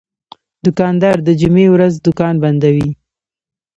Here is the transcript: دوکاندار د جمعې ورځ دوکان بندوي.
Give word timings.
دوکاندار 0.65 1.17
د 1.27 1.29
جمعې 1.41 1.67
ورځ 1.71 1.93
دوکان 2.05 2.35
بندوي. 2.43 2.89